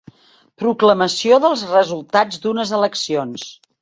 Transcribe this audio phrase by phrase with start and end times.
[0.61, 3.45] Proclamació dels resultats d'unes eleccions.